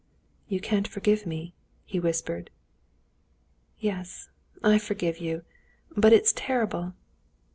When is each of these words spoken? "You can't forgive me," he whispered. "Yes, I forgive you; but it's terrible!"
"You 0.47 0.59
can't 0.59 0.87
forgive 0.87 1.27
me," 1.27 1.53
he 1.85 1.99
whispered. 1.99 2.49
"Yes, 3.79 4.29
I 4.63 4.79
forgive 4.79 5.19
you; 5.19 5.43
but 5.95 6.11
it's 6.11 6.33
terrible!" 6.35 6.95